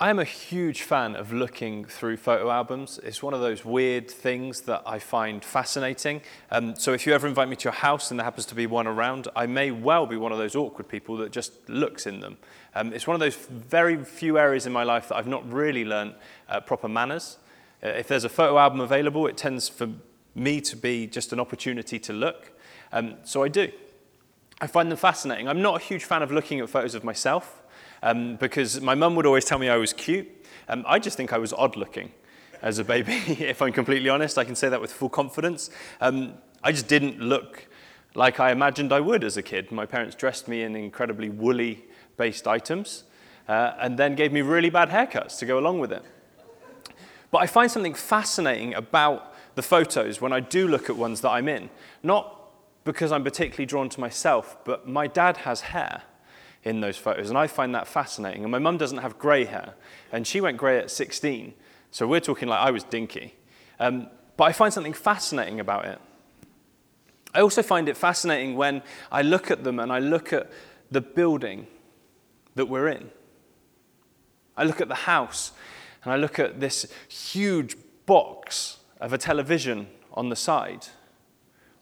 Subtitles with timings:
[0.00, 3.00] I am a huge fan of looking through photo albums.
[3.02, 6.20] It's one of those weird things that I find fascinating.
[6.52, 8.68] Um, so if you ever invite me to your house and there happens to be
[8.68, 12.20] one around, I may well be one of those awkward people that just looks in
[12.20, 12.36] them.
[12.76, 15.84] Um, it's one of those very few areas in my life that I've not really
[15.84, 16.14] learned
[16.48, 17.38] uh, proper manners.
[17.82, 19.88] Uh, if there's a photo album available, it tends for
[20.32, 22.52] me to be just an opportunity to look.
[22.92, 23.72] Um, so I do.
[24.60, 25.48] I find them fascinating.
[25.48, 27.57] I'm not a huge fan of looking at photos of myself
[28.02, 30.28] um, because my mum would always tell me I was cute.
[30.68, 32.12] Um, I just think I was odd looking
[32.62, 34.38] as a baby, if I'm completely honest.
[34.38, 35.70] I can say that with full confidence.
[36.00, 37.66] Um, I just didn't look
[38.14, 39.70] like I imagined I would as a kid.
[39.70, 41.84] My parents dressed me in incredibly woolly
[42.16, 43.04] based items
[43.48, 46.02] uh, and then gave me really bad haircuts to go along with it.
[47.30, 51.30] But I find something fascinating about the photos when I do look at ones that
[51.30, 51.70] I'm in.
[52.02, 52.34] Not
[52.84, 56.02] because I'm particularly drawn to myself, but my dad has hair
[56.64, 57.28] in those photos.
[57.28, 58.42] And I find that fascinating.
[58.42, 59.74] And my mum doesn't have grey hair,
[60.12, 61.54] and she went grey at 16.
[61.90, 63.34] So we're talking like I was dinky.
[63.80, 65.98] Um, but I find something fascinating about it.
[67.34, 68.82] I also find it fascinating when
[69.12, 70.50] I look at them and I look at
[70.90, 71.66] the building
[72.54, 73.10] that we're in.
[74.56, 75.52] I look at the house
[76.02, 80.86] and I look at this huge box of a television on the side,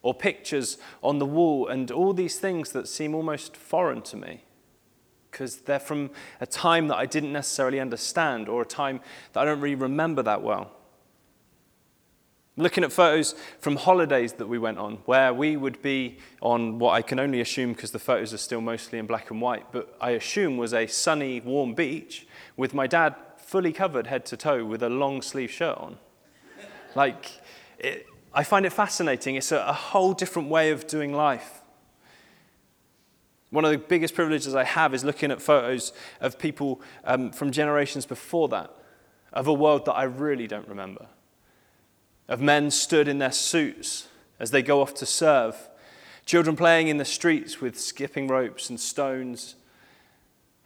[0.03, 4.43] or pictures on the wall, and all these things that seem almost foreign to me
[5.37, 6.09] because they're from
[6.41, 9.01] a time that I didn't necessarily understand or a time
[9.35, 10.71] that I don't really remember that well.
[12.57, 16.95] Looking at photos from holidays that we went on, where we would be on what
[16.95, 19.95] I can only assume, because the photos are still mostly in black and white, but
[20.01, 24.65] I assume was a sunny, warm beach with my dad fully covered head to toe
[24.65, 25.99] with a long sleeve shirt on.
[26.95, 27.31] like,
[27.79, 29.37] it, I find it fascinating.
[29.37, 31.61] It's a, a whole different way of doing life.
[33.57, 37.53] One of the biggest privileges I have is looking at photos of people um, from
[37.53, 38.71] generations before that,
[39.33, 41.07] of a world that I really don't remember,
[42.29, 45.71] of men stood in their suits as they go off to serve,
[46.27, 49.55] children playing in the streets with skipping ropes and stones,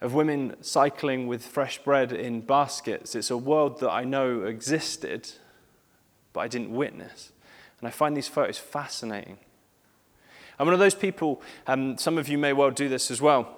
[0.01, 3.15] of women cycling with fresh bread in baskets.
[3.15, 5.31] It's a world that I know existed,
[6.33, 7.31] but I didn't witness.
[7.79, 9.39] And I find these photos fascinating.
[10.61, 13.57] I'm one of those people, um, some of you may well do this as well.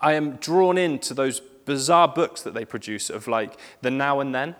[0.00, 4.34] I am drawn into those bizarre books that they produce of like the now and
[4.34, 4.56] then.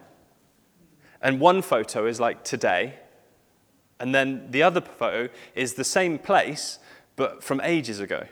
[1.22, 2.96] And one photo is like today,
[3.98, 6.80] and then the other photo is the same place,
[7.16, 8.26] but from ages ago.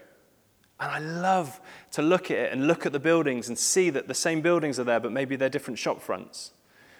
[0.78, 1.58] And I love
[1.92, 4.78] to look at it and look at the buildings and see that the same buildings
[4.78, 6.52] are there, but maybe they're different shop fronts.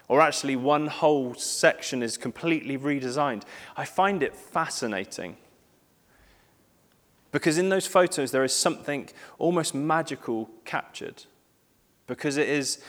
[0.08, 3.42] Or actually, one whole section is completely redesigned.
[3.76, 5.36] I find it fascinating.
[7.32, 11.24] Because in those photos, there is something almost magical captured.
[12.06, 12.82] Because it is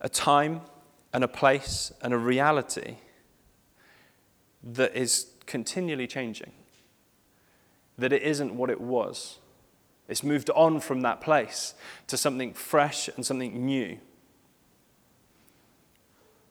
[0.00, 0.62] a time
[1.12, 2.96] and a place and a reality
[4.62, 6.52] that is continually changing.
[7.98, 9.38] That it isn't what it was.
[10.08, 11.74] It's moved on from that place
[12.06, 13.98] to something fresh and something new.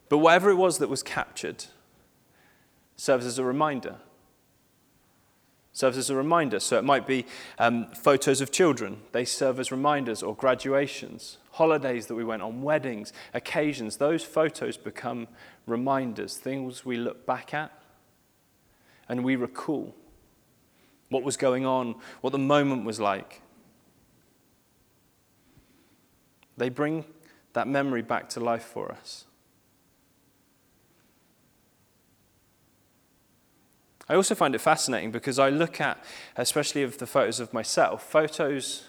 [0.09, 1.65] But whatever it was that was captured
[2.97, 3.95] serves as a reminder
[5.73, 6.59] serves as a reminder.
[6.59, 7.25] So it might be
[7.57, 12.61] um, photos of children, they serve as reminders, or graduations, holidays that we went on,
[12.61, 13.97] weddings, occasions.
[13.97, 15.27] Those photos become
[15.65, 17.71] reminders, things we look back at
[19.07, 19.95] and we recall
[21.09, 23.41] what was going on, what the moment was like.
[26.57, 27.05] They bring
[27.53, 29.25] that memory back to life for us.
[34.11, 36.03] I also find it fascinating because I look at,
[36.35, 38.83] especially of the photos of myself, photos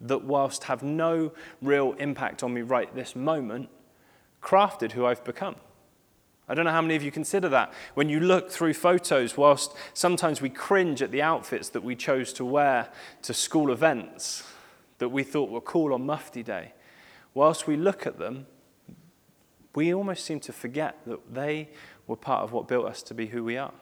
[0.00, 1.30] that, whilst have no
[1.62, 3.68] real impact on me right this moment,
[4.42, 5.54] crafted who I've become.
[6.48, 7.72] I don't know how many of you consider that.
[7.94, 12.32] When you look through photos, whilst sometimes we cringe at the outfits that we chose
[12.32, 12.88] to wear
[13.22, 14.42] to school events
[14.98, 16.72] that we thought were cool on Mufti Day,
[17.34, 18.48] whilst we look at them,
[19.76, 21.68] we almost seem to forget that they
[22.08, 23.72] were part of what built us to be who we are.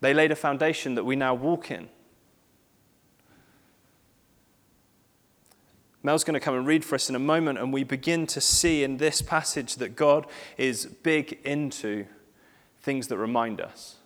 [0.00, 1.88] They laid a foundation that we now walk in.
[6.02, 8.40] Mel's going to come and read for us in a moment, and we begin to
[8.40, 10.26] see in this passage that God
[10.56, 12.06] is big into
[12.80, 13.96] things that remind us.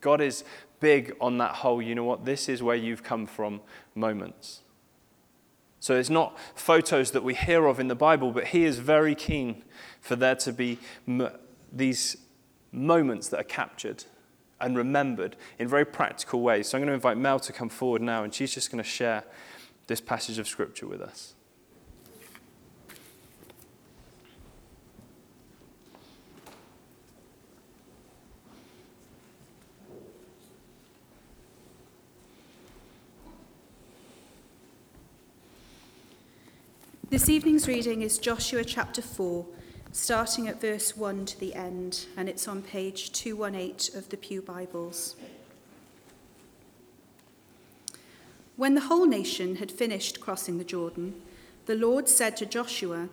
[0.00, 0.42] God is
[0.80, 3.60] big on that whole, you know what, this is where you've come from
[3.94, 4.62] moments.
[5.80, 9.14] So it's not photos that we hear of in the Bible, but He is very
[9.14, 9.64] keen
[10.00, 11.28] for there to be m-
[11.70, 12.16] these
[12.72, 14.04] moments that are captured
[14.60, 16.68] and remembered in very practical ways.
[16.68, 18.88] So I'm going to invite Mel to come forward now, and she's just going to
[18.88, 19.24] share
[19.86, 21.34] this passage of Scripture with us.
[37.10, 39.46] This evening's reading is Joshua chapter 4,
[39.98, 44.40] starting at verse 1 to the end, and it's on page 218 of the Pew
[44.40, 45.16] Bibles.
[48.56, 51.20] When the whole nation had finished crossing the Jordan,
[51.66, 53.08] the Lord said to Joshua,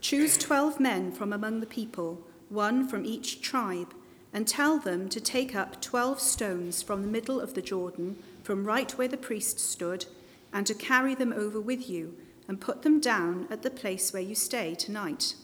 [0.00, 3.92] Choose twelve men from among the people, one from each tribe,
[4.32, 8.64] and tell them to take up twelve stones from the middle of the Jordan, from
[8.64, 10.06] right where the priest stood,
[10.52, 12.16] and to carry them over with you
[12.48, 15.34] and put them down at the place where you stay tonight.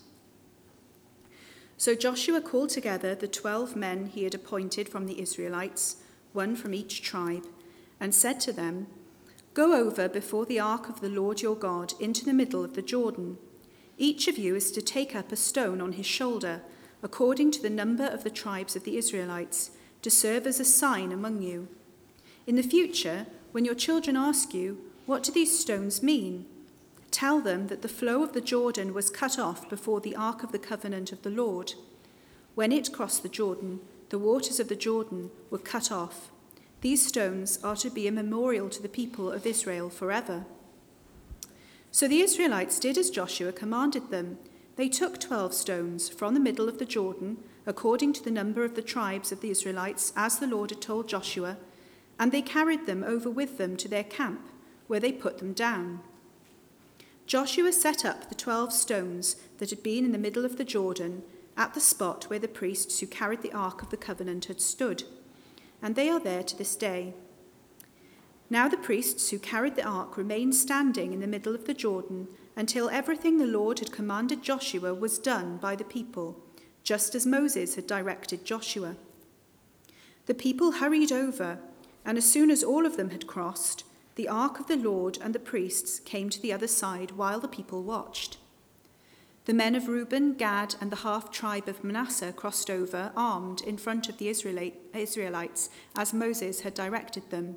[1.83, 5.97] So Joshua called together the twelve men he had appointed from the Israelites,
[6.33, 7.45] one from each tribe,
[7.99, 8.87] and said to them,
[9.53, 12.83] Go over before the ark of the Lord your God into the middle of the
[12.83, 13.37] Jordan.
[13.99, 16.61] Each of you is to take up a stone on his shoulder,
[17.03, 21.11] according to the number of the tribes of the Israelites, to serve as a sign
[21.11, 21.67] among you.
[22.47, 26.47] In the future, when your children ask you, What do these stones mean?
[27.13, 30.51] Tell them that the flow of the Jordan was cut off before the ark of
[30.51, 31.75] the covenant of the Lord.
[32.57, 36.31] When it crossed the Jordan, the waters of the Jordan were cut off.
[36.81, 40.47] These stones are to be a memorial to the people of Israel forever.
[41.91, 44.39] So the Israelites did as Joshua commanded them.
[44.77, 47.37] They took twelve stones from the middle of the Jordan,
[47.67, 51.09] according to the number of the tribes of the Israelites, as the Lord had told
[51.09, 51.59] Joshua,
[52.19, 54.49] and they carried them over with them to their camp,
[54.87, 56.01] where they put them down.
[57.33, 61.23] Joshua set up the twelve stones that had been in the middle of the Jordan
[61.57, 65.05] at the spot where the priests who carried the Ark of the Covenant had stood,
[65.81, 67.15] and they are there to this day.
[68.51, 72.29] Now the priests who carried the ark remained standing in the middle of the Jordan
[72.55, 76.39] until everything the Lord had commanded Joshua was done by the people,
[76.83, 78.97] just as Moses had directed Joshua.
[80.27, 81.61] The people hurried over,
[82.05, 83.85] and as soon as all of them had crossed,
[84.15, 87.49] the ark of the Lord and the priests came to the other side while the
[87.49, 88.39] people watched.
[89.45, 93.77] The men of Reuben, Gad, and the half tribe of Manasseh crossed over, armed, in
[93.77, 97.57] front of the Israelites, as Moses had directed them.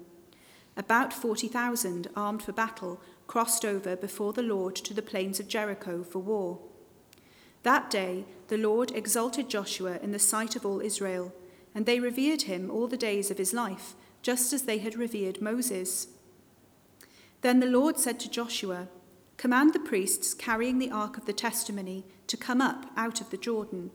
[0.75, 6.03] About 40,000, armed for battle, crossed over before the Lord to the plains of Jericho
[6.03, 6.59] for war.
[7.63, 11.33] That day the Lord exalted Joshua in the sight of all Israel,
[11.73, 15.41] and they revered him all the days of his life, just as they had revered
[15.41, 16.07] Moses.
[17.45, 18.87] Then the Lord said to Joshua,
[19.37, 23.37] Command the priests carrying the ark of the testimony to come up out of the
[23.37, 23.91] Jordan.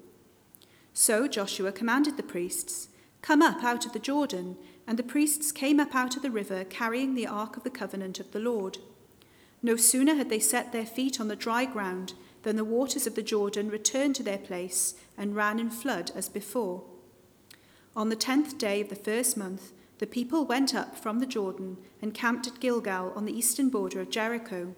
[0.94, 2.90] So Joshua commanded the priests,
[3.22, 4.56] Come up out of the Jordan,
[4.86, 8.20] and the priests came up out of the river carrying the ark of the covenant
[8.20, 8.78] of the Lord.
[9.64, 12.12] No sooner had they set their feet on the dry ground
[12.44, 16.28] than the waters of the Jordan returned to their place and ran in flood as
[16.28, 16.84] before.
[17.96, 21.76] On the tenth day of the first month, the people went up from the Jordan
[22.00, 24.74] and camped at Gilgal on the eastern border of Jericho.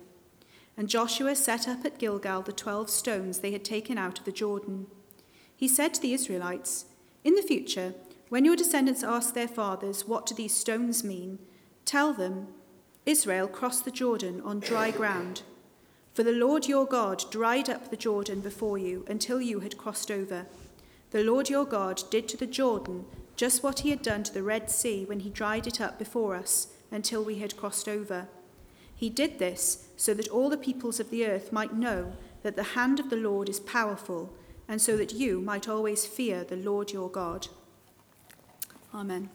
[0.77, 4.33] And Joshua set up at Gilgal the twelve stones they had taken out of the
[4.33, 4.89] Jordan.
[5.55, 6.87] He said to the Israelites,
[7.23, 7.95] In the future,
[8.31, 11.39] when your descendants ask their fathers, What do these stones mean?
[11.85, 12.49] tell them,
[13.07, 15.43] Israel crossed the Jordan on dry ground.
[16.15, 20.11] For the Lord your God dried up the Jordan before you until you had crossed
[20.11, 20.47] over.
[21.13, 23.05] The Lord your God did to the Jordan
[23.37, 26.35] just what he had done to the Red Sea when he dried it up before
[26.35, 28.29] us until we had crossed over.
[28.95, 32.13] He did this so that all the peoples of the earth might know
[32.43, 34.33] that the hand of the Lord is powerful,
[34.69, 37.49] and so that you might always fear the Lord your God.
[38.95, 39.29] Amen.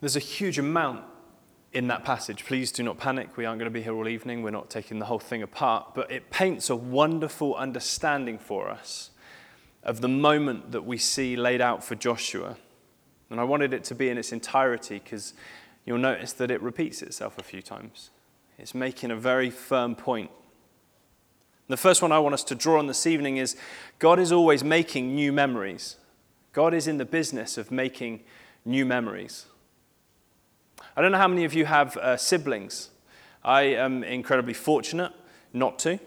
[0.00, 1.04] There's a huge amount
[1.76, 2.46] in that passage.
[2.46, 3.36] Please do not panic.
[3.36, 4.42] We aren't going to be here all evening.
[4.42, 5.94] We're not taking the whole thing apart.
[5.94, 9.10] But it paints a wonderful understanding for us
[9.82, 12.56] of the moment that we see laid out for Joshua.
[13.28, 15.34] And I wanted it to be in its entirety because
[15.84, 18.08] you'll notice that it repeats itself a few times.
[18.58, 20.30] It's making a very firm point.
[21.68, 23.54] The first one I want us to draw on this evening is
[23.98, 25.96] God is always making new memories.
[26.54, 28.22] God is in the business of making
[28.64, 29.44] new memories.
[30.98, 32.88] I don't know how many of you have uh, siblings.
[33.44, 35.12] I am incredibly fortunate
[35.52, 35.98] not to.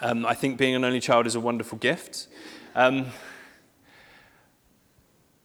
[0.00, 2.26] Um, I think being an only child is a wonderful gift.
[2.74, 3.08] Um,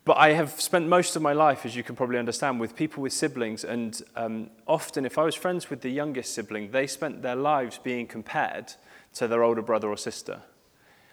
[0.06, 3.04] but I have spent most of my life, as you can probably understand, with people
[3.04, 3.66] with siblings.
[3.66, 7.78] And um, often, if I was friends with the youngest sibling, they spent their lives
[7.78, 8.72] being compared
[9.16, 10.40] to their older brother or sister.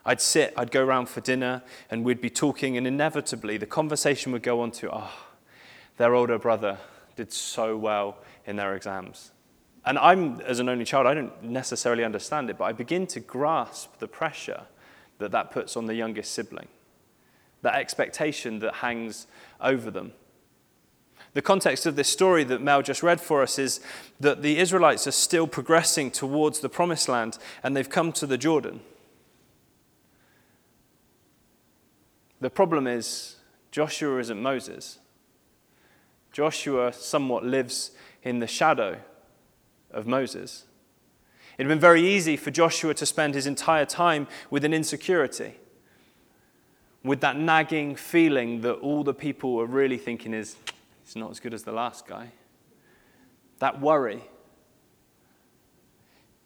[0.07, 4.31] I'd sit, I'd go around for dinner, and we'd be talking, and inevitably the conversation
[4.31, 5.11] would go on to, oh,
[5.97, 6.79] their older brother
[7.17, 9.33] did so well in their exams.
[9.85, 13.21] And I'm, as an only child, I don't necessarily understand it, but I begin to
[13.21, 14.63] grasp the pressure
[15.19, 16.69] that that puts on the youngest sibling,
[17.63, 19.27] that expectation that hangs
[19.61, 20.13] over them.
[21.35, 23.81] The context of this story that Mel just read for us is
[24.21, 28.39] that the Israelites are still progressing towards the promised land and they've come to the
[28.39, 28.81] Jordan.
[32.41, 33.37] The problem is,
[33.71, 34.99] Joshua isn't Moses.
[36.35, 37.93] Joshua somewhat lives
[38.25, 38.99] in the shadow
[39.93, 40.65] of Moses.
[41.57, 45.55] It had been very easy for Joshua to spend his entire time with an insecurity,
[47.05, 50.57] with that nagging feeling that all the people are really thinking is,
[51.05, 52.33] he's not as good as the last guy.
[53.61, 54.25] That worry.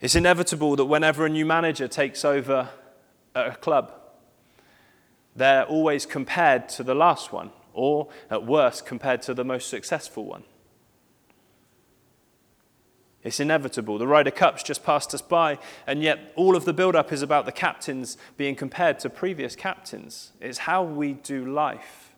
[0.02, 2.68] It's inevitable that whenever a new manager takes over
[3.34, 3.94] at a club,
[5.34, 10.24] they're always compared to the last one, or at worst, compared to the most successful
[10.24, 10.42] one.
[13.22, 13.98] It's inevitable.
[13.98, 17.22] The Ryder Cup's just passed us by, and yet all of the build up is
[17.22, 20.32] about the captains being compared to previous captains.
[20.40, 22.14] It's how we do life.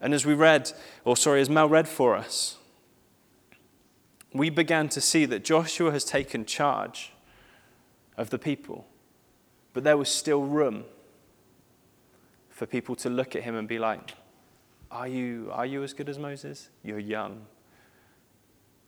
[0.00, 0.72] And as we read,
[1.04, 2.56] or sorry, as Mel read for us,
[4.32, 7.12] we began to see that Joshua has taken charge
[8.16, 8.86] of the people,
[9.72, 10.84] but there was still room
[12.48, 14.14] for people to look at him and be like,
[14.90, 16.68] Are you, are you as good as Moses?
[16.82, 17.46] You're young.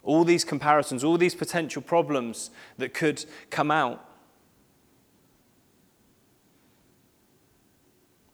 [0.03, 4.09] All these comparisons, all these potential problems that could come out.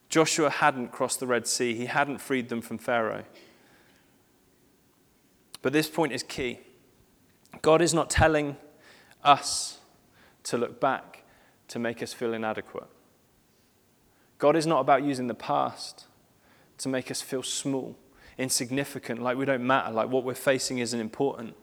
[0.09, 3.25] Joshua hadn't crossed the Red Sea, he hadn't freed them from Pharaoh.
[5.61, 6.61] But this point is key.
[7.61, 8.57] God is not telling
[9.23, 9.79] us
[10.45, 11.25] to look back
[11.69, 12.87] to make us feel inadequate.
[14.39, 16.08] God is not about using the past
[16.79, 17.97] to make us feel small
[18.39, 21.55] insignificant, like we don't matter, like what we're facing isn't important.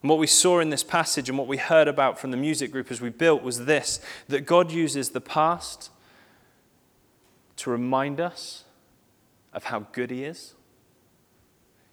[0.00, 2.70] And what we saw in this passage and what we heard about from the music
[2.70, 5.90] group as we built was this that God uses the past
[7.56, 8.64] to remind us
[9.52, 10.54] of how good He is.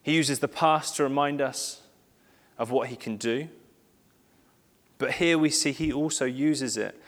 [0.04, 1.82] He uses the past to remind us
[2.60, 3.48] of what He can do.
[5.00, 7.02] But here we see He also uses it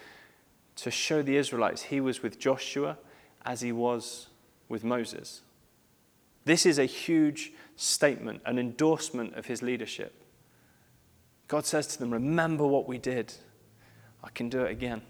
[0.77, 2.97] to show the Israelites He was with Joshua
[3.45, 4.27] as He was
[4.67, 5.41] with Moses.
[6.45, 10.13] This is a huge statement, an endorsement of his leadership.
[11.47, 13.33] God says to them, Remember what we did.
[14.23, 15.01] I can do it again.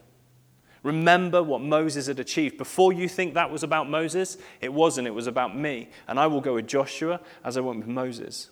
[0.83, 2.57] Remember what Moses had achieved.
[2.57, 5.07] Before you think that was about Moses, it wasn't.
[5.07, 5.89] It was about me.
[6.07, 8.49] And I will go with Joshua as I went with Moses.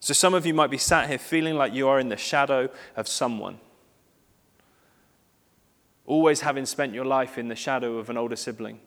[0.00, 2.68] So some of you might be sat here feeling like you are in the shadow
[2.96, 3.60] of someone.
[6.06, 8.80] Always having spent your life in the shadow of an older sibling.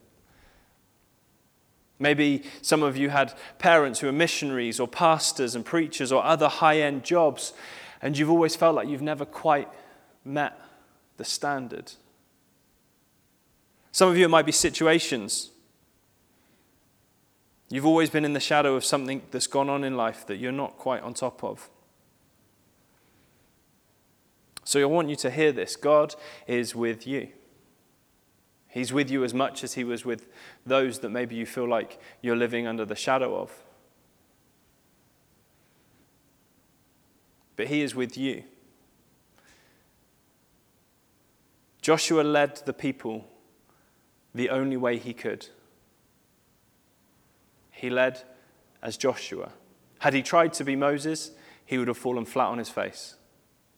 [2.00, 6.48] Maybe some of you had parents who are missionaries or pastors and preachers or other
[6.48, 7.54] high end jobs,
[8.02, 9.68] and you've always felt like you've never quite
[10.24, 10.60] met
[11.18, 11.94] the standard.
[13.92, 15.50] Some of you, it might be situations.
[17.70, 20.52] You've always been in the shadow of something that's gone on in life that you're
[20.52, 21.70] not quite on top of.
[24.68, 26.14] So I want you to hear this God
[26.46, 27.30] is with you.
[28.68, 30.28] He's with you as much as he was with
[30.66, 33.64] those that maybe you feel like you're living under the shadow of.
[37.56, 38.44] But he is with you.
[41.82, 43.26] Joshua led the people
[44.36, 45.48] the only way he could.
[47.72, 48.22] He led
[48.84, 49.54] as Joshua.
[50.00, 51.32] Had he tried to be Moses,
[51.66, 53.17] he would have fallen flat on his face.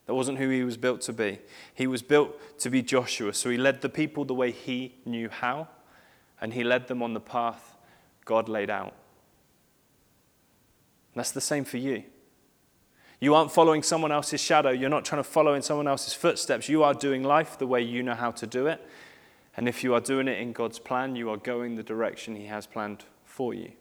[0.09, 1.37] That wasn't who he was built to be.
[1.75, 3.31] He was built to be Joshua.
[3.31, 5.67] So he led the people the way he knew how,
[6.41, 7.77] and he led them on the path
[8.25, 8.95] God laid out.
[11.13, 12.01] And that's the same for you.
[13.19, 14.71] You aren't following someone else's shadow.
[14.71, 16.67] You're not trying to follow in someone else's footsteps.
[16.67, 18.83] You are doing life the way you know how to do it.
[19.55, 22.47] And if you are doing it in God's plan, you are going the direction He
[22.47, 23.73] has planned for you.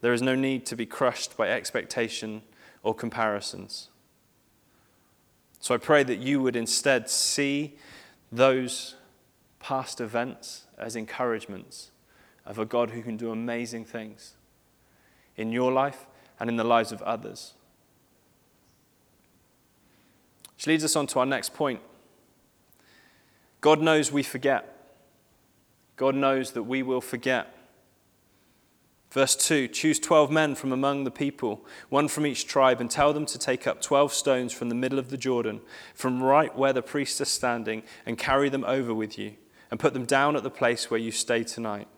[0.00, 2.42] There is no need to be crushed by expectation
[2.82, 3.88] or comparisons.
[5.60, 7.76] So I pray that you would instead see
[8.32, 8.96] those
[9.58, 11.90] past events as encouragements
[12.46, 14.34] of a God who can do amazing things
[15.36, 16.06] in your life
[16.38, 17.52] and in the lives of others.
[20.56, 21.80] Which leads us on to our next point.
[23.60, 24.76] God knows we forget.
[25.96, 27.54] God knows that we will forget.
[29.10, 33.12] Verse 2 Choose 12 men from among the people, one from each tribe, and tell
[33.12, 35.60] them to take up 12 stones from the middle of the Jordan,
[35.94, 39.34] from right where the priests are standing, and carry them over with you,
[39.70, 41.88] and put them down at the place where you stay tonight.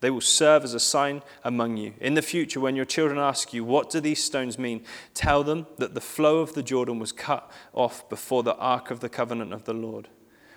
[0.00, 1.94] They will serve as a sign among you.
[1.98, 4.84] In the future, when your children ask you, What do these stones mean?
[5.14, 9.00] tell them that the flow of the Jordan was cut off before the ark of
[9.00, 10.08] the covenant of the Lord.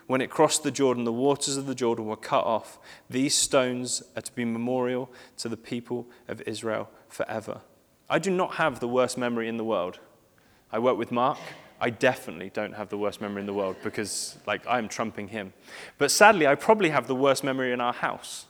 [0.07, 2.79] When it crossed the Jordan, the waters of the Jordan were cut off.
[3.09, 7.61] These stones are to be memorial to the people of Israel forever.
[8.09, 9.99] I do not have the worst memory in the world.
[10.71, 11.37] I work with Mark.
[11.79, 15.53] I definitely don't have the worst memory in the world because, like, I'm trumping him.
[15.97, 18.45] But sadly, I probably have the worst memory in our house.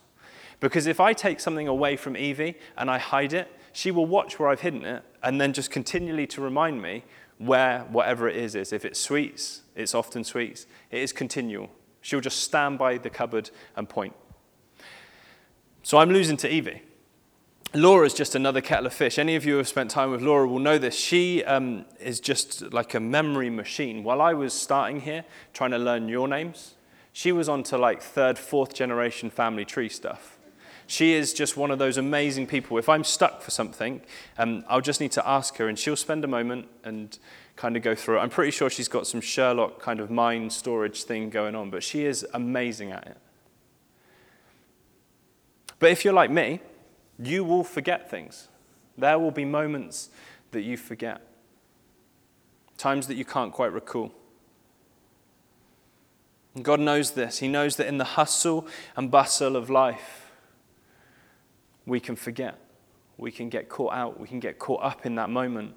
[0.60, 4.38] Because if I take something away from Evie and I hide it, she will watch
[4.38, 7.04] where I've hidden it and then just continually to remind me
[7.38, 8.72] where whatever it is is.
[8.72, 10.66] If it's sweets, it's often sweets.
[10.90, 11.70] It is continual.
[12.00, 14.14] She'll just stand by the cupboard and point.
[15.82, 16.82] So I'm losing to Evie.
[17.74, 19.18] Laura's just another kettle of fish.
[19.18, 20.98] Any of you who have spent time with Laura will know this.
[20.98, 24.04] She um, is just like a memory machine.
[24.04, 26.74] While I was starting here, trying to learn your names,
[27.12, 30.37] she was onto like third, fourth generation family tree stuff.
[30.88, 32.78] She is just one of those amazing people.
[32.78, 34.00] If I'm stuck for something,
[34.38, 37.16] um, I'll just need to ask her, and she'll spend a moment and
[37.56, 38.20] kind of go through it.
[38.22, 41.82] I'm pretty sure she's got some Sherlock kind of mind storage thing going on, but
[41.82, 43.18] she is amazing at it.
[45.78, 46.60] But if you're like me,
[47.18, 48.48] you will forget things.
[48.96, 50.08] There will be moments
[50.52, 51.20] that you forget,
[52.78, 54.10] times that you can't quite recall.
[56.62, 57.40] God knows this.
[57.40, 58.66] He knows that in the hustle
[58.96, 60.27] and bustle of life,
[61.88, 62.58] we can forget.
[63.16, 64.20] We can get caught out.
[64.20, 65.74] We can get caught up in that moment.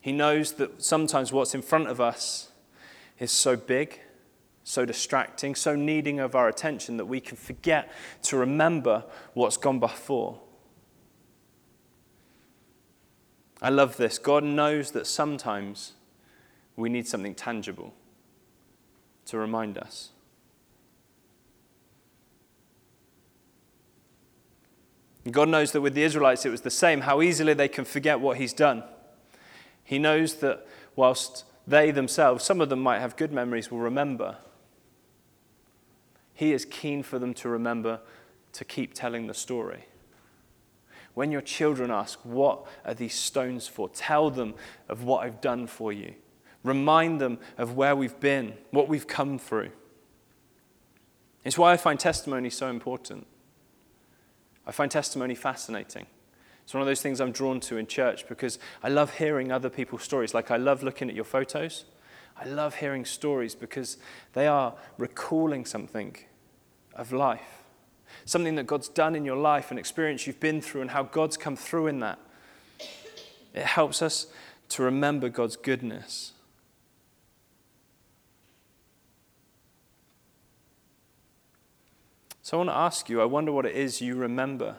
[0.00, 2.50] He knows that sometimes what's in front of us
[3.20, 4.00] is so big,
[4.64, 9.78] so distracting, so needing of our attention that we can forget to remember what's gone
[9.78, 10.40] before.
[13.60, 14.18] I love this.
[14.18, 15.92] God knows that sometimes
[16.74, 17.94] we need something tangible
[19.26, 20.10] to remind us.
[25.30, 28.20] God knows that with the Israelites it was the same, how easily they can forget
[28.20, 28.82] what He's done.
[29.84, 34.38] He knows that whilst they themselves, some of them might have good memories, will remember.
[36.34, 38.00] He is keen for them to remember
[38.54, 39.84] to keep telling the story.
[41.14, 43.88] When your children ask, What are these stones for?
[43.88, 44.54] Tell them
[44.88, 46.14] of what I've done for you.
[46.64, 49.70] Remind them of where we've been, what we've come through.
[51.44, 53.26] It's why I find testimony so important.
[54.66, 56.06] I find testimony fascinating.
[56.64, 59.68] It's one of those things I'm drawn to in church because I love hearing other
[59.68, 60.34] people's stories.
[60.34, 61.84] Like I love looking at your photos.
[62.36, 63.96] I love hearing stories because
[64.32, 66.16] they are recalling something
[66.94, 67.64] of life,
[68.24, 71.36] something that God's done in your life, an experience you've been through, and how God's
[71.36, 72.18] come through in that.
[73.54, 74.28] It helps us
[74.70, 76.32] to remember God's goodness.
[82.42, 84.76] So I want to ask you I wonder what it is you remember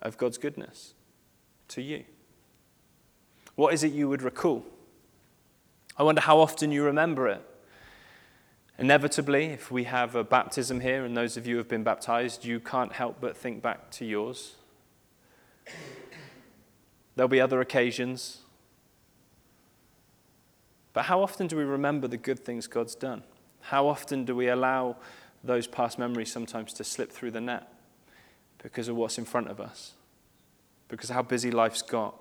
[0.00, 0.94] of God's goodness
[1.68, 2.04] to you.
[3.56, 4.64] What is it you would recall?
[5.96, 7.42] I wonder how often you remember it.
[8.78, 12.44] Inevitably, if we have a baptism here, and those of you who have been baptized,
[12.44, 14.54] you can't help but think back to yours.
[17.16, 18.42] There'll be other occasions.
[20.92, 23.24] But how often do we remember the good things God's done?
[23.62, 24.98] How often do we allow
[25.44, 27.72] those past memories sometimes to slip through the net
[28.62, 29.92] because of what's in front of us,
[30.88, 32.14] because of how busy life's got.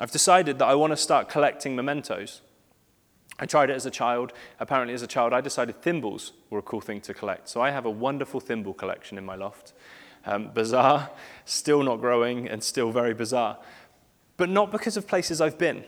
[0.00, 2.40] I've decided that I want to start collecting mementos.
[3.38, 4.32] I tried it as a child.
[4.58, 7.48] Apparently, as a child, I decided thimbles were a cool thing to collect.
[7.48, 9.72] So I have a wonderful thimble collection in my loft.
[10.26, 11.10] Um, bizarre,
[11.44, 13.58] still not growing, and still very bizarre.
[14.36, 15.84] But not because of places I've been.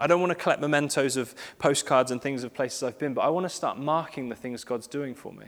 [0.00, 3.22] I don't want to collect mementos of postcards and things of places I've been, but
[3.22, 5.46] I want to start marking the things God's doing for me.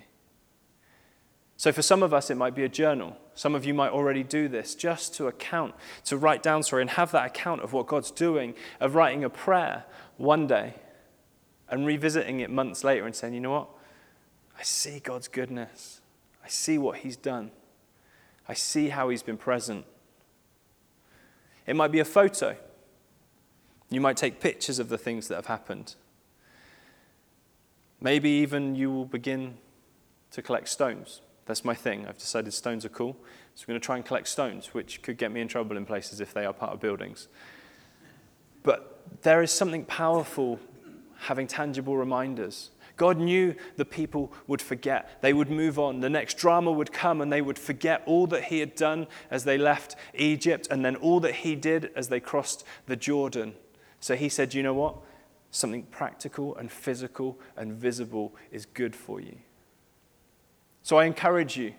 [1.56, 3.16] So, for some of us, it might be a journal.
[3.34, 5.74] Some of you might already do this just to account,
[6.06, 9.30] to write down, sorry, and have that account of what God's doing, of writing a
[9.30, 9.84] prayer
[10.16, 10.74] one day
[11.68, 13.68] and revisiting it months later and saying, you know what?
[14.58, 16.00] I see God's goodness.
[16.42, 17.50] I see what He's done.
[18.48, 19.84] I see how He's been present.
[21.66, 22.56] It might be a photo
[23.90, 25.94] you might take pictures of the things that have happened.
[28.00, 29.58] Maybe even you will begin
[30.30, 31.20] to collect stones.
[31.46, 32.06] That's my thing.
[32.06, 33.16] I've decided stones are cool.
[33.54, 35.84] So I'm going to try and collect stones, which could get me in trouble in
[35.84, 37.28] places if they are part of buildings.
[38.62, 40.60] But there is something powerful
[41.18, 42.70] having tangible reminders.
[42.96, 45.20] God knew the people would forget.
[45.22, 46.00] They would move on.
[46.00, 49.44] The next drama would come and they would forget all that He had done as
[49.44, 53.54] they left Egypt and then all that He did as they crossed the Jordan.
[54.00, 54.96] So he said, You know what?
[55.50, 59.36] Something practical and physical and visible is good for you.
[60.82, 61.74] So I encourage you,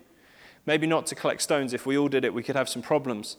[0.64, 1.72] maybe not to collect stones.
[1.72, 3.36] If we all did it, we could have some problems.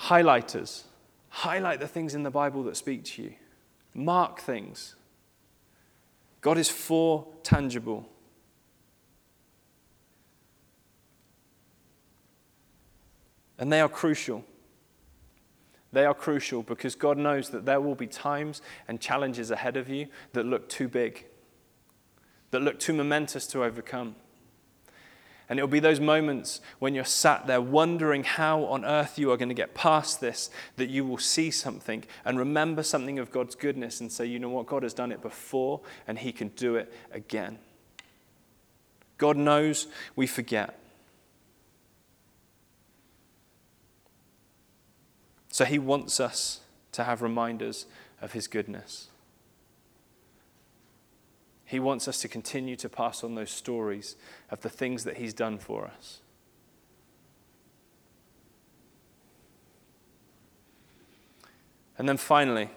[0.00, 0.82] Highlighters,
[1.28, 3.34] highlight the things in the Bible that speak to you,
[3.94, 4.96] mark things.
[6.40, 8.08] God is for tangible.
[13.58, 14.44] And they are crucial.
[15.94, 19.88] They are crucial because God knows that there will be times and challenges ahead of
[19.88, 21.26] you that look too big,
[22.50, 24.16] that look too momentous to overcome.
[25.48, 29.36] And it'll be those moments when you're sat there wondering how on earth you are
[29.36, 33.54] going to get past this that you will see something and remember something of God's
[33.54, 36.76] goodness and say, you know what, God has done it before and He can do
[36.76, 37.58] it again.
[39.18, 40.78] God knows we forget.
[45.54, 47.86] So he wants us to have reminders
[48.20, 49.06] of his goodness.
[51.64, 54.16] He wants us to continue to pass on those stories
[54.50, 56.18] of the things that he's done for us.
[61.98, 62.70] And then finally,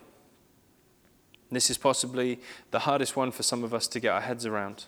[1.50, 4.86] this is possibly the hardest one for some of us to get our heads around.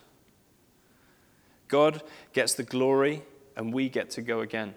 [1.68, 3.24] God gets the glory,
[3.56, 4.76] and we get to go again.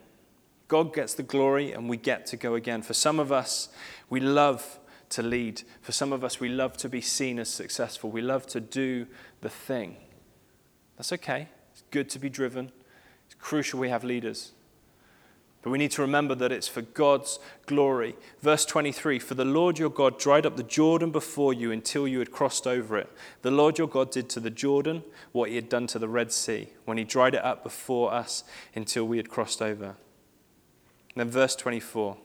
[0.72, 2.80] God gets the glory and we get to go again.
[2.80, 3.68] For some of us,
[4.08, 4.78] we love
[5.10, 5.64] to lead.
[5.82, 8.10] For some of us, we love to be seen as successful.
[8.10, 9.06] We love to do
[9.42, 9.98] the thing.
[10.96, 11.48] That's okay.
[11.72, 12.72] It's good to be driven.
[13.26, 14.52] It's crucial we have leaders.
[15.60, 18.16] But we need to remember that it's for God's glory.
[18.40, 22.18] Verse 23 For the Lord your God dried up the Jordan before you until you
[22.18, 23.12] had crossed over it.
[23.42, 26.32] The Lord your God did to the Jordan what he had done to the Red
[26.32, 28.42] Sea when he dried it up before us
[28.74, 29.96] until we had crossed over.
[31.14, 32.16] And then verse 24.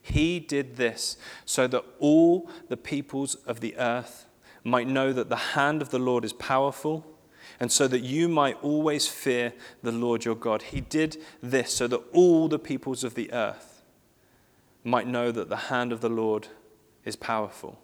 [0.00, 4.26] He did this so that all the peoples of the earth
[4.64, 7.06] might know that the hand of the Lord is powerful,
[7.60, 10.62] and so that you might always fear the Lord your God.
[10.62, 13.82] He did this so that all the peoples of the earth
[14.84, 16.48] might know that the hand of the Lord
[17.04, 17.78] is powerful.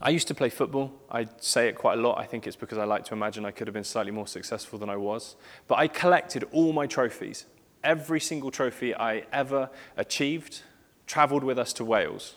[0.00, 0.92] I used to play football.
[1.10, 2.18] I say it quite a lot.
[2.18, 4.78] I think it's because I like to imagine I could have been slightly more successful
[4.78, 5.36] than I was.
[5.68, 7.46] But I collected all my trophies.
[7.82, 10.62] Every single trophy I ever achieved
[11.06, 12.34] traveled with us to Wales.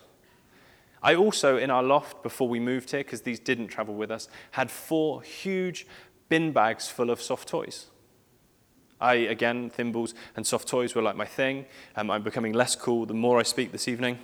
[1.01, 4.29] I also, in our loft before we moved here, because these didn't travel with us,
[4.51, 5.87] had four huge
[6.29, 7.87] bin bags full of soft toys.
[9.01, 11.65] I, again, thimbles and soft toys were like my thing.
[11.95, 14.19] Um, I'm becoming less cool the more I speak this evening.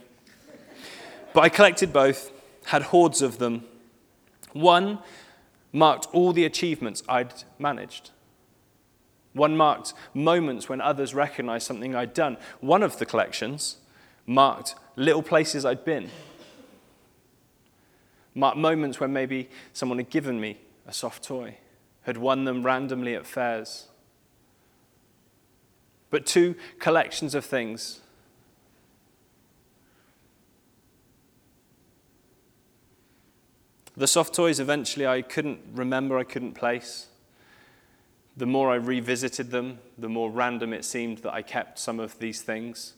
[1.33, 2.34] but I collected both
[2.65, 3.63] had hordes of them.
[4.53, 4.99] One
[5.71, 8.11] marked all the achievements I'd managed.
[9.33, 12.37] One marked moments when others recognized something I'd done.
[12.61, 13.77] One of the collections
[14.25, 16.09] marked little places I'd been.
[18.33, 21.57] Marked moments when maybe someone had given me a soft toy,
[22.03, 23.87] had won them randomly at fairs.
[26.09, 28.01] But two collections of things
[33.97, 37.07] The soft toys eventually I couldn't remember, I couldn't place.
[38.37, 42.19] The more I revisited them, the more random it seemed that I kept some of
[42.19, 42.95] these things.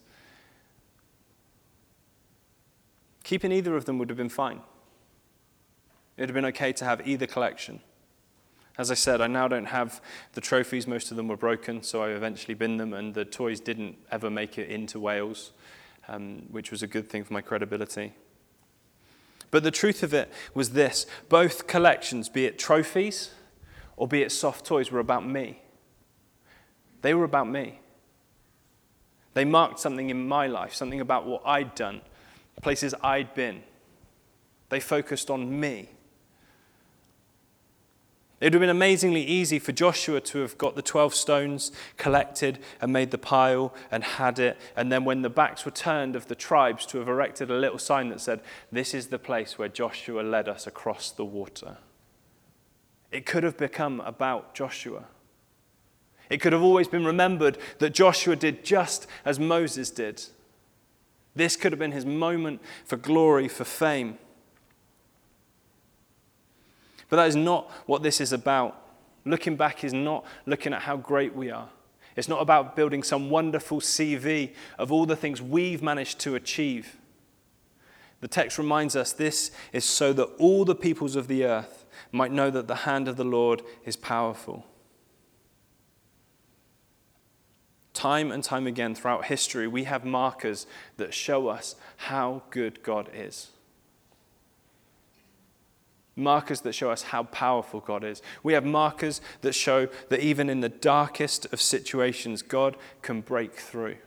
[3.24, 4.62] Keeping either of them would have been fine.
[6.16, 7.82] It would have been okay to have either collection.
[8.78, 10.02] As I said, I now don't have
[10.34, 10.88] the trophies.
[10.88, 14.30] Most of them were broken, so I eventually binned them, and the toys didn't ever
[14.30, 15.52] make it into Wales,
[16.08, 18.14] um, which was a good thing for my credibility.
[19.52, 23.32] But the truth of it was this both collections, be it trophies
[23.96, 25.62] or be it soft toys, were about me.
[27.02, 27.80] They were about me.
[29.34, 32.02] They marked something in my life, something about what I'd done,
[32.62, 33.64] places I'd been.
[34.70, 35.90] They focused on me.
[38.40, 42.60] It would have been amazingly easy for Joshua to have got the 12 stones collected
[42.80, 46.28] and made the pile and had it, and then when the backs were turned of
[46.28, 49.70] the tribes, to have erected a little sign that said, This is the place where
[49.70, 51.78] Joshua led us across the water.
[53.12, 55.06] It could have become about Joshua.
[56.30, 60.24] It could have always been remembered that Joshua did just as Moses did.
[61.36, 64.20] This could have been his moment for glory, for fame.
[67.10, 68.82] But that is not what this is about.
[69.26, 71.70] Looking back is not looking at how great we are.
[72.16, 76.98] It's not about building some wonderful CV of all the things we've managed to achieve.
[78.22, 82.32] The text reminds us this is so that all the peoples of the earth might
[82.32, 84.66] know that the hand of the Lord is powerful.
[87.94, 90.66] Time and time again throughout history, we have markers
[90.98, 93.50] that show us how good God is.
[96.18, 98.22] Markers that show us how powerful God is.
[98.44, 103.54] We have markers that show that even in the darkest of situations, God can break
[103.56, 103.98] through.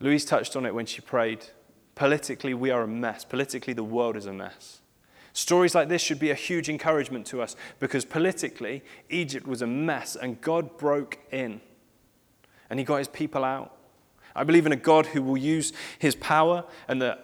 [0.00, 1.46] Louise touched on it when she prayed.
[1.94, 3.24] Politically, we are a mess.
[3.24, 4.80] Politically, the world is a mess.
[5.32, 9.66] Stories like this should be a huge encouragement to us because politically, Egypt was a
[9.66, 11.60] mess and God broke in
[12.68, 13.76] and he got his people out.
[14.34, 17.18] I believe in a God who will use his power and the,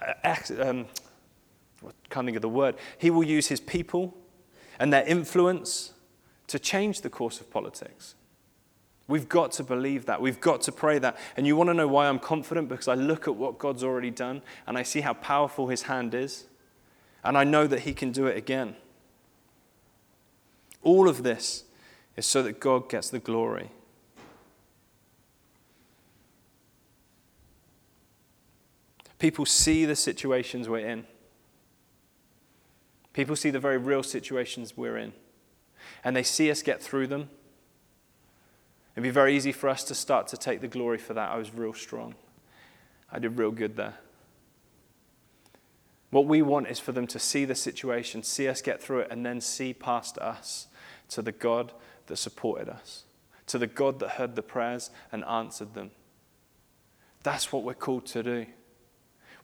[0.00, 0.86] uh, um,
[1.82, 4.16] I of the word, he will use his people
[4.78, 5.92] and their influence
[6.48, 8.14] to change the course of politics.
[9.06, 10.20] We've got to believe that.
[10.20, 11.16] We've got to pray that.
[11.36, 12.68] And you want to know why I'm confident?
[12.68, 16.14] Because I look at what God's already done and I see how powerful his hand
[16.14, 16.44] is.
[17.24, 18.76] And I know that he can do it again.
[20.82, 21.64] All of this
[22.16, 23.70] is so that God gets the glory.
[29.18, 31.06] People see the situations we're in.
[33.18, 35.12] People see the very real situations we're in.
[36.04, 37.30] And they see us get through them.
[38.94, 41.32] It'd be very easy for us to start to take the glory for that.
[41.32, 42.14] I was real strong.
[43.10, 43.94] I did real good there.
[46.10, 49.08] What we want is for them to see the situation, see us get through it,
[49.10, 50.68] and then see past us
[51.08, 51.72] to the God
[52.06, 53.02] that supported us,
[53.48, 55.90] to the God that heard the prayers and answered them.
[57.24, 58.46] That's what we're called to do.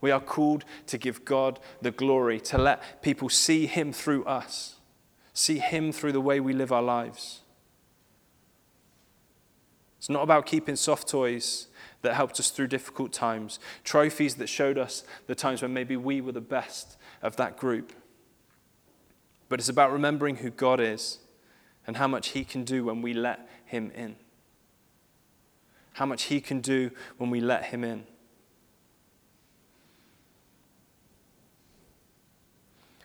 [0.00, 4.76] We are called to give God the glory, to let people see Him through us,
[5.32, 7.40] see Him through the way we live our lives.
[9.98, 11.68] It's not about keeping soft toys
[12.02, 16.20] that helped us through difficult times, trophies that showed us the times when maybe we
[16.20, 17.92] were the best of that group.
[19.48, 21.20] But it's about remembering who God is
[21.86, 24.16] and how much He can do when we let Him in.
[25.94, 28.04] How much He can do when we let Him in.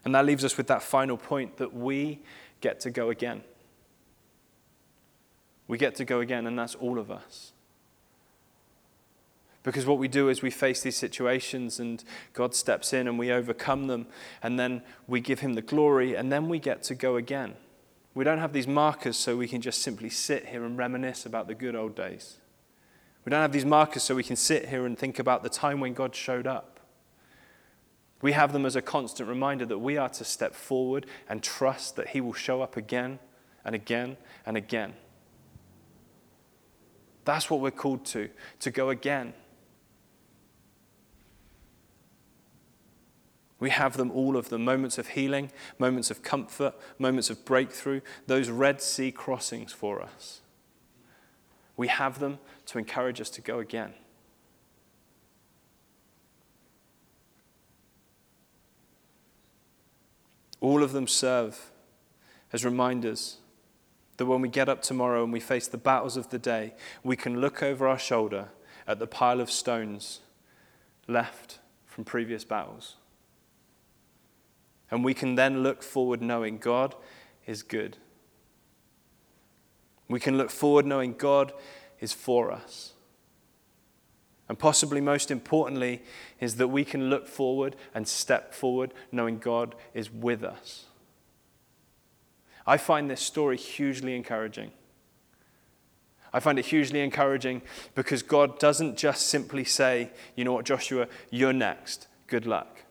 [0.09, 2.17] And that leaves us with that final point that we
[2.61, 3.43] get to go again.
[5.67, 7.51] We get to go again, and that's all of us.
[9.61, 13.31] Because what we do is we face these situations and God steps in and we
[13.31, 14.07] overcome them,
[14.41, 17.53] and then we give Him the glory, and then we get to go again.
[18.15, 21.45] We don't have these markers so we can just simply sit here and reminisce about
[21.45, 22.37] the good old days.
[23.25, 25.79] We don't have these markers so we can sit here and think about the time
[25.79, 26.78] when God showed up.
[28.21, 31.95] We have them as a constant reminder that we are to step forward and trust
[31.95, 33.19] that He will show up again
[33.63, 34.93] and again and again.
[37.25, 38.29] That's what we're called to,
[38.60, 39.34] to go again.
[43.60, 48.01] We have them, all of them moments of healing, moments of comfort, moments of breakthrough,
[48.25, 50.41] those Red Sea crossings for us.
[51.75, 53.93] We have them to encourage us to go again.
[60.61, 61.71] All of them serve
[62.51, 63.37] as reminders
[64.17, 67.15] that when we get up tomorrow and we face the battles of the day, we
[67.15, 68.49] can look over our shoulder
[68.85, 70.19] at the pile of stones
[71.07, 72.95] left from previous battles.
[74.91, 76.95] And we can then look forward knowing God
[77.45, 77.97] is good.
[80.09, 81.53] We can look forward knowing God
[81.99, 82.93] is for us.
[84.49, 86.01] And possibly most importantly,
[86.39, 90.85] is that we can look forward and step forward knowing God is with us.
[92.65, 94.71] I find this story hugely encouraging.
[96.33, 97.62] I find it hugely encouraging
[97.95, 102.07] because God doesn't just simply say, you know what, Joshua, you're next.
[102.27, 102.83] Good luck.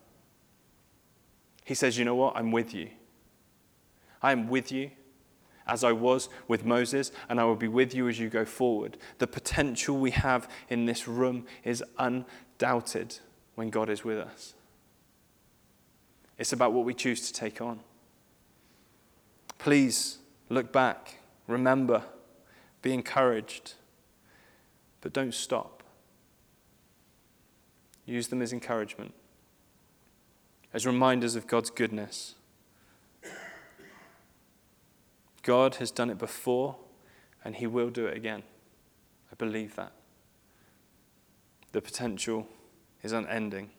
[1.64, 2.88] He says, you know what, I'm with you.
[4.22, 4.90] I am with you
[5.68, 8.96] as I was with Moses, and I will be with you as you go forward.
[9.18, 13.18] The potential we have in this room is undoubted
[13.54, 14.54] when God is with us.
[16.38, 17.80] It's about what we choose to take on.
[19.58, 22.02] Please look back, remember,
[22.80, 23.74] be encouraged,
[25.00, 25.82] but don't stop.
[28.06, 29.12] Use them as encouragement,
[30.72, 32.36] as reminders of God's goodness
[35.48, 36.76] God has done it before,
[37.42, 38.42] and He will do it again.
[39.32, 39.92] I believe that.
[41.72, 42.46] The potential
[43.02, 43.70] is unending.